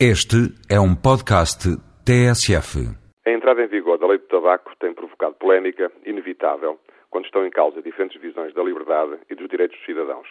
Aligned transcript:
Este 0.00 0.50
é 0.68 0.80
um 0.80 0.92
podcast 0.92 1.70
TSF. 2.04 2.82
A 3.24 3.30
entrada 3.30 3.62
em 3.62 3.68
vigor 3.68 3.96
da 3.96 4.08
lei 4.08 4.18
do 4.18 4.26
tabaco 4.26 4.74
tem 4.80 4.92
provocado 4.92 5.36
polémica 5.36 5.88
inevitável 6.04 6.80
quando 7.10 7.26
estão 7.26 7.46
em 7.46 7.50
causa 7.50 7.80
diferentes 7.80 8.20
visões 8.20 8.52
da 8.54 8.64
liberdade 8.64 9.20
e 9.30 9.36
dos 9.36 9.48
direitos 9.48 9.76
dos 9.78 9.86
cidadãos. 9.86 10.26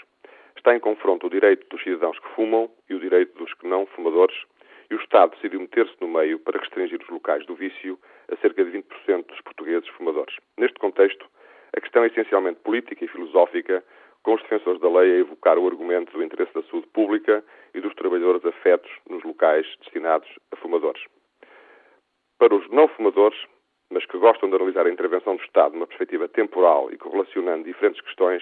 Está 0.58 0.76
em 0.76 0.82
confronto 0.82 1.28
o 1.28 1.30
direito 1.30 1.66
dos 1.70 1.82
cidadãos 1.82 2.20
que 2.20 2.28
fumam 2.36 2.70
e 2.90 2.94
o 2.94 3.00
direito 3.00 3.38
dos 3.38 3.54
que 3.54 3.66
não 3.66 3.86
fumadores, 3.86 4.36
e 4.92 4.96
o 4.96 5.00
Estado 5.00 5.32
decidiu 5.32 5.62
meter-se 5.62 5.96
no 6.02 6.10
meio 6.10 6.40
para 6.40 6.60
restringir 6.60 7.02
os 7.02 7.08
locais 7.08 7.46
do 7.46 7.56
vício 7.56 7.98
a 8.30 8.36
cerca 8.42 8.66
de 8.66 8.72
20% 8.72 9.28
dos 9.28 9.40
portugueses 9.40 9.88
fumadores. 9.96 10.36
Neste 10.58 10.78
contexto, 10.78 11.26
a 11.74 11.80
questão 11.80 12.04
é 12.04 12.08
essencialmente 12.08 12.60
política 12.60 13.06
e 13.06 13.08
filosófica 13.08 13.82
com 14.24 14.34
os 14.34 14.42
defensores 14.42 14.80
da 14.80 14.90
lei 14.90 15.18
a 15.18 15.20
evocar 15.20 15.58
o 15.58 15.68
argumento 15.68 16.12
do 16.14 16.24
interesse 16.24 16.54
da 16.54 16.64
saúde 16.64 16.88
pública 16.88 17.44
e 17.74 17.82
dos 17.82 17.94
trabalhadores 17.94 18.44
afetos 18.46 18.90
locais 19.44 19.68
destinados 19.82 20.30
a 20.52 20.56
fumadores. 20.56 21.04
Para 22.40 22.56
os 22.56 22.70
não 22.70 22.88
fumadores, 22.88 23.38
mas 23.92 24.06
que 24.06 24.18
gostam 24.18 24.50
de 24.50 24.56
analisar 24.56 24.88
a 24.88 24.90
intervenção 24.90 25.36
do 25.36 25.44
Estado 25.44 25.74
numa 25.74 25.86
perspectiva 25.86 26.30
temporal 26.30 26.90
e 26.92 26.98
correlacionando 26.98 27.66
diferentes 27.66 28.02
questões, 28.02 28.42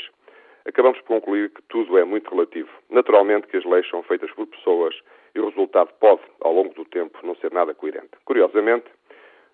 acabamos 0.66 1.00
por 1.02 1.08
concluir 1.08 1.50
que 1.50 1.62
tudo 1.64 1.98
é 1.98 2.04
muito 2.04 2.30
relativo. 2.30 2.70
Naturalmente 2.90 3.48
que 3.48 3.58
as 3.58 3.66
leis 3.66 3.90
são 3.90 4.04
feitas 4.04 4.32
por 4.32 4.46
pessoas 4.46 4.96
e 5.34 5.40
o 5.40 5.50
resultado 5.50 5.92
pode, 6.00 6.22
ao 6.42 6.54
longo 6.54 6.74
do 6.76 6.86
tempo, 6.86 7.18
não 7.24 7.36
ser 7.36 7.52
nada 7.52 7.74
coerente. 7.74 8.12
Curiosamente, 8.24 8.86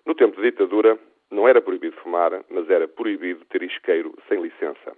no 0.04 0.14
tempo 0.14 0.36
de 0.36 0.42
ditadura, 0.42 0.98
não 1.30 1.48
era 1.48 1.62
proibido 1.62 1.96
fumar, 1.96 2.44
mas 2.50 2.68
era 2.68 2.86
proibido 2.86 3.44
ter 3.46 3.62
isqueiro 3.62 4.14
sem 4.28 4.40
licença. 4.40 4.94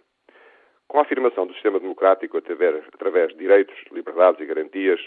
Com 0.89 0.99
a 0.99 1.03
afirmação 1.03 1.47
do 1.47 1.55
sistema 1.55 1.79
democrático 1.79 2.37
através 2.37 3.31
de 3.31 3.37
direitos, 3.37 3.77
liberdades 3.93 4.41
e 4.41 4.47
garantias, 4.47 5.01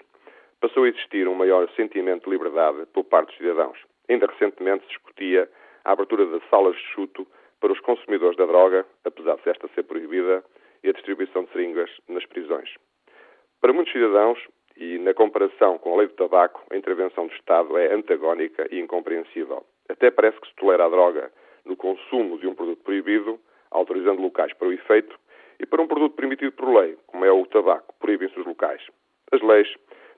passou 0.64 0.86
a 0.86 0.88
existir 0.88 1.28
um 1.28 1.36
maior 1.36 1.70
sentimento 1.76 2.24
de 2.24 2.30
liberdade 2.30 2.86
por 2.94 3.04
parte 3.04 3.28
dos 3.28 3.38
cidadãos. 3.38 3.78
Ainda 4.08 4.28
recentemente 4.28 4.84
se 4.84 4.92
discutia 4.92 5.50
a 5.84 5.92
abertura 5.92 6.26
de 6.26 6.42
salas 6.50 6.74
de 6.74 6.82
chuto 6.94 7.28
para 7.60 7.74
os 7.74 7.82
consumidores 7.82 8.38
da 8.38 8.46
droga, 8.46 8.86
apesar 9.04 9.36
de 9.36 9.50
esta 9.50 9.68
ser 9.76 9.84
proibida, 9.84 10.42
e 10.82 10.88
a 10.88 10.94
distribuição 10.94 11.44
de 11.44 11.52
seringas 11.52 11.90
nas 12.08 12.26
prisões. 12.26 12.74
Para 13.60 13.74
muitos 13.74 13.92
cidadãos, 13.92 14.40
e 14.78 14.98
na 15.00 15.14
comparação 15.14 15.78
com 15.80 15.96
a 15.96 15.98
lei 15.98 16.08
do 16.08 16.14
tabaco, 16.14 16.64
a 16.72 16.78
intervenção 16.78 17.28
do 17.28 17.34
Estado 17.34 17.78
é 17.78 17.94
antagónica 17.94 18.66
e 18.72 18.80
incompreensível. 18.80 19.66
Até 19.90 20.12
parece 20.12 20.40
que 20.40 20.48
se 20.48 20.56
tolera 20.56 20.86
a 20.86 20.90
droga 20.90 21.30
no 21.66 21.76
consumo 21.76 22.40
de 22.40 22.48
um 22.48 22.56
produto 22.56 22.82
proibido, 22.84 23.38
autorizando 23.70 24.22
locais 24.22 24.54
para 24.54 24.70
o 24.70 24.74
efeito, 24.74 25.14
e 25.60 25.66
para 25.66 25.82
um 25.82 25.88
produto 25.88 26.16
permitido 26.16 26.54
por 26.54 26.74
lei, 26.74 26.98
como 27.08 27.26
é 27.26 27.32
o 27.34 27.46
tabaco, 27.48 27.94
proíbem-se 28.00 28.40
os 28.40 28.46
locais. 28.46 28.82
As 29.30 29.42
leis, 29.42 29.68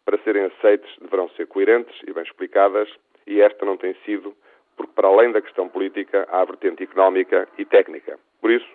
para 0.05 0.17
serem 0.19 0.45
aceites, 0.45 0.89
deverão 1.01 1.27
ser 1.29 1.47
coerentes 1.47 1.95
e 2.07 2.13
bem 2.13 2.23
explicadas, 2.23 2.87
e 3.25 3.41
esta 3.41 3.65
não 3.65 3.75
tem 3.75 3.95
sido, 4.05 4.35
porque 4.77 4.93
para 4.93 5.07
além 5.07 5.31
da 5.31 5.41
questão 5.41 5.67
política, 5.67 6.27
há 6.31 6.41
a 6.41 6.45
vertente 6.45 6.83
económica 6.83 7.47
e 7.57 7.65
técnica. 7.65 8.19
Por 8.39 8.51
isso, 8.51 8.67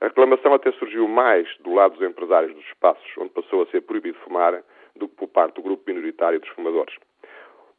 a 0.00 0.06
reclamação 0.06 0.54
até 0.54 0.70
surgiu 0.72 1.08
mais 1.08 1.48
do 1.58 1.74
lado 1.74 1.98
dos 1.98 2.08
empresários 2.08 2.54
dos 2.54 2.64
espaços 2.66 3.04
onde 3.18 3.30
passou 3.30 3.62
a 3.62 3.66
ser 3.66 3.80
proibido 3.82 4.16
fumar 4.20 4.62
do 4.94 5.08
que 5.08 5.16
por 5.16 5.28
parte 5.28 5.56
do 5.56 5.62
grupo 5.62 5.82
minoritário 5.86 6.38
dos 6.38 6.48
fumadores. 6.50 6.94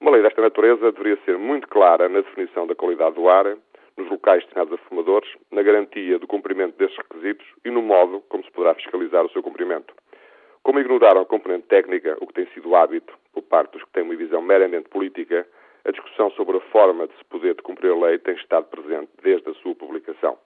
Uma 0.01 0.11
lei 0.11 0.21
desta 0.21 0.41
natureza 0.41 0.91
deveria 0.91 1.17
ser 1.23 1.37
muito 1.37 1.67
clara 1.67 2.09
na 2.09 2.21
definição 2.21 2.67
da 2.67 2.75
qualidade 2.75 3.15
do 3.15 3.29
ar, 3.29 3.57
nos 3.97 4.09
locais 4.09 4.43
destinados 4.43 4.73
a 4.73 4.77
fumadores, 4.89 5.29
na 5.51 5.61
garantia 5.61 6.17
do 6.19 6.27
cumprimento 6.27 6.77
desses 6.77 6.97
requisitos 6.97 7.45
e 7.65 7.69
no 7.69 7.81
modo 7.81 8.21
como 8.29 8.43
se 8.43 8.51
poderá 8.51 8.75
fiscalizar 8.75 9.25
o 9.25 9.29
seu 9.29 9.43
cumprimento. 9.43 9.93
Como 10.69 10.81
ignoraram 10.81 11.21
a 11.21 11.25
componente 11.25 11.65
técnica, 11.65 12.15
o 12.21 12.27
que 12.27 12.33
tem 12.35 12.45
sido 12.53 12.75
hábito 12.75 13.11
por 13.33 13.41
parte 13.41 13.71
dos 13.71 13.83
que 13.85 13.89
têm 13.89 14.03
uma 14.03 14.15
visão 14.15 14.39
meramente 14.39 14.87
política, 14.87 15.47
a 15.83 15.89
discussão 15.89 16.29
sobre 16.33 16.57
a 16.57 16.59
forma 16.59 17.07
de 17.07 17.17
se 17.17 17.25
poder 17.25 17.59
cumprir 17.63 17.91
a 17.91 17.95
lei 17.95 18.19
tem 18.19 18.35
estado 18.35 18.67
presente 18.67 19.09
desde 19.23 19.49
a 19.49 19.53
sua 19.55 19.73
publicação. 19.73 20.37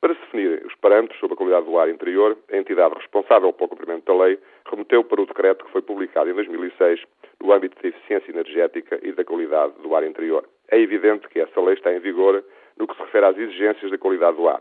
Para 0.00 0.14
se 0.14 0.20
definir 0.22 0.66
os 0.66 0.74
parâmetros 0.74 1.20
sobre 1.20 1.34
a 1.34 1.36
qualidade 1.36 1.64
do 1.64 1.78
ar 1.78 1.88
interior, 1.88 2.36
a 2.50 2.56
entidade 2.56 2.96
responsável 2.96 3.52
pelo 3.52 3.68
cumprimento 3.68 4.04
da 4.06 4.24
lei 4.24 4.36
remeteu 4.68 5.04
para 5.04 5.22
o 5.22 5.26
decreto 5.26 5.64
que 5.64 5.70
foi 5.70 5.82
publicado 5.82 6.28
em 6.28 6.34
2006 6.34 7.04
no 7.40 7.52
âmbito 7.52 7.80
da 7.80 7.88
eficiência 7.88 8.32
energética 8.32 8.98
e 9.00 9.12
da 9.12 9.24
qualidade 9.24 9.74
do 9.80 9.94
ar 9.94 10.02
interior. 10.02 10.44
É 10.72 10.80
evidente 10.80 11.28
que 11.28 11.38
essa 11.38 11.60
lei 11.60 11.74
está 11.74 11.94
em 11.94 12.00
vigor 12.00 12.42
no 12.76 12.88
que 12.88 12.96
se 12.96 13.00
refere 13.00 13.26
às 13.26 13.38
exigências 13.38 13.92
da 13.92 13.96
qualidade 13.96 14.38
do 14.38 14.48
ar. 14.48 14.60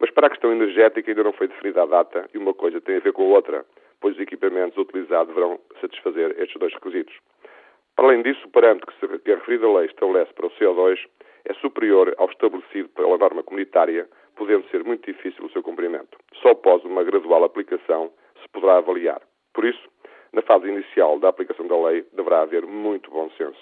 Mas 0.00 0.10
para 0.10 0.28
a 0.28 0.30
questão 0.30 0.50
energética 0.50 1.10
ainda 1.10 1.22
não 1.22 1.34
foi 1.34 1.48
definida 1.48 1.82
a 1.82 1.86
data 1.86 2.30
e 2.32 2.38
uma 2.38 2.54
coisa 2.54 2.80
tem 2.80 2.96
a 2.96 3.00
ver 3.00 3.12
com 3.12 3.24
a 3.24 3.36
outra, 3.36 3.66
pois 4.02 4.16
os 4.16 4.20
equipamentos 4.20 4.76
utilizados 4.76 5.28
deverão 5.28 5.58
satisfazer 5.80 6.34
estes 6.38 6.58
dois 6.58 6.74
requisitos. 6.74 7.14
Para 7.96 8.06
além 8.08 8.22
disso, 8.22 8.46
o 8.46 8.50
parâmetro 8.50 8.92
que 9.20 9.32
a 9.32 9.36
referida 9.36 9.70
lei 9.72 9.86
estabelece 9.86 10.32
para 10.34 10.46
o 10.46 10.50
CO2 10.50 10.98
é 11.44 11.54
superior 11.54 12.14
ao 12.18 12.28
estabelecido 12.28 12.88
pela 12.90 13.16
norma 13.16 13.42
comunitária, 13.42 14.08
podendo 14.36 14.68
ser 14.68 14.84
muito 14.84 15.10
difícil 15.10 15.44
o 15.44 15.50
seu 15.50 15.62
cumprimento. 15.62 16.18
Só 16.42 16.50
após 16.50 16.84
uma 16.84 17.04
gradual 17.04 17.44
aplicação 17.44 18.12
se 18.42 18.48
poderá 18.48 18.78
avaliar. 18.78 19.22
Por 19.54 19.64
isso, 19.64 19.88
na 20.32 20.42
fase 20.42 20.68
inicial 20.68 21.18
da 21.20 21.28
aplicação 21.28 21.66
da 21.66 21.76
lei, 21.88 22.04
deverá 22.12 22.42
haver 22.42 22.66
muito 22.66 23.10
bom 23.10 23.30
senso. 23.36 23.60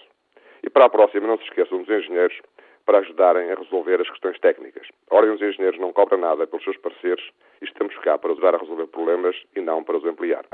E 0.63 0.71
para 0.71 0.87
a 0.87 0.91
próxima, 0.91 1.27
não 1.27 1.39
se 1.39 1.45
esqueçam 1.45 1.83
dos 1.83 1.89
engenheiros 1.89 2.39
para 2.85 2.99
ajudarem 2.99 3.51
a 3.51 3.55
resolver 3.55 4.01
as 4.01 4.11
questões 4.11 4.39
técnicas. 4.41 4.87
A 5.11 5.15
Ordem 5.15 5.33
dos 5.33 5.43
Engenheiros 5.43 5.81
não 5.81 5.93
cobra 5.93 6.17
nada 6.17 6.47
pelos 6.47 6.65
seus 6.65 6.77
pareceres 6.77 7.25
e 7.61 7.65
estamos 7.65 7.97
cá 7.99 8.19
para 8.19 8.33
ajudar 8.33 8.55
a 8.55 8.59
resolver 8.59 8.87
problemas 8.89 9.37
e 9.55 9.61
não 9.61 9.83
para 9.85 9.97
os 9.97 10.05
ampliar. 10.05 10.45